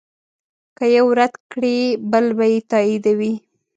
[0.77, 1.77] که یو رد کړې
[2.11, 3.33] بل به یې تاییدوي.